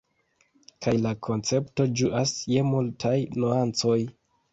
Kaj 0.85 0.93
la 1.01 1.09
koncepto 1.27 1.85
ĝuas 2.01 2.31
je 2.53 2.63
multaj 2.71 3.13
nuancoj. 3.45 3.99